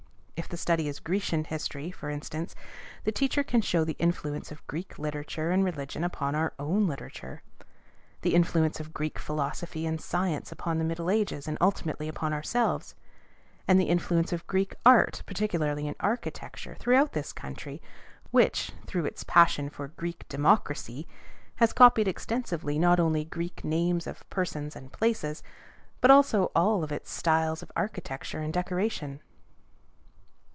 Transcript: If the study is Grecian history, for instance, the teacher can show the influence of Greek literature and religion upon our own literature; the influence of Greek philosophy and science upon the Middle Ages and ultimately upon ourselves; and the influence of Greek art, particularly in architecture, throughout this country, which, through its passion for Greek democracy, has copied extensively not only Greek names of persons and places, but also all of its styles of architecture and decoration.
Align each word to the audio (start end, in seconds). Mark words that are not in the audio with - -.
If 0.37 0.49
the 0.49 0.57
study 0.57 0.87
is 0.87 0.99
Grecian 0.99 1.43
history, 1.43 1.91
for 1.91 2.09
instance, 2.09 2.55
the 3.03 3.11
teacher 3.11 3.43
can 3.43 3.61
show 3.61 3.83
the 3.83 3.95
influence 3.99 4.51
of 4.51 4.65
Greek 4.65 4.97
literature 4.97 5.51
and 5.51 5.63
religion 5.63 6.03
upon 6.03 6.33
our 6.33 6.51
own 6.57 6.87
literature; 6.87 7.43
the 8.23 8.33
influence 8.33 8.79
of 8.79 8.91
Greek 8.91 9.19
philosophy 9.19 9.85
and 9.85 10.01
science 10.01 10.51
upon 10.51 10.79
the 10.79 10.83
Middle 10.83 11.11
Ages 11.11 11.47
and 11.47 11.59
ultimately 11.61 12.07
upon 12.07 12.33
ourselves; 12.33 12.95
and 13.67 13.79
the 13.79 13.85
influence 13.87 14.33
of 14.33 14.47
Greek 14.47 14.73
art, 14.83 15.21
particularly 15.27 15.87
in 15.87 15.95
architecture, 15.99 16.75
throughout 16.79 17.13
this 17.13 17.33
country, 17.33 17.79
which, 18.31 18.71
through 18.87 19.05
its 19.05 19.23
passion 19.23 19.69
for 19.69 19.89
Greek 19.89 20.27
democracy, 20.27 21.07
has 21.57 21.71
copied 21.71 22.07
extensively 22.07 22.79
not 22.79 22.99
only 22.99 23.23
Greek 23.23 23.63
names 23.63 24.07
of 24.07 24.27
persons 24.31 24.75
and 24.75 24.91
places, 24.91 25.43
but 26.01 26.09
also 26.09 26.45
all 26.55 26.83
of 26.83 26.91
its 26.91 27.11
styles 27.11 27.61
of 27.61 27.71
architecture 27.75 28.41
and 28.41 28.51
decoration. 28.55 29.21